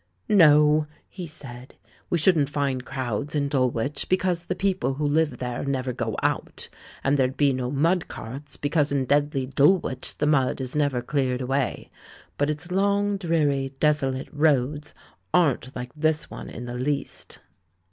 "No," 0.29 0.87
he 1.07 1.27
said, 1.27 1.75
"we 2.09 2.17
shouldn't 2.17 2.49
find 2.49 2.83
crowds 2.83 3.35
in 3.35 3.49
Dulwich, 3.49 4.09
because 4.09 4.45
the 4.47 4.55
people 4.55 4.95
who 4.95 5.05
live 5.05 5.37
there 5.37 5.63
never 5.63 5.93
go 5.93 6.17
out; 6.23 6.69
and 7.03 7.17
there'd 7.17 7.37
be 7.37 7.53
no 7.53 7.69
mud 7.69 8.07
carts, 8.07 8.57
because 8.57 8.91
in 8.91 9.05
deadly 9.05 9.45
Dulwich 9.45 10.17
the 10.17 10.25
mud 10.25 10.59
is 10.59 10.75
never 10.75 11.03
cleared 11.03 11.41
away. 11.41 11.91
But 12.39 12.49
its 12.49 12.71
long, 12.71 13.15
dreary, 13.17 13.75
desolate 13.79 14.29
roads 14.31 14.95
aren't 15.35 15.75
like 15.75 15.93
this 15.95 16.31
one 16.31 16.49
in 16.49 16.65
the 16.65 16.73
least." 16.73 17.37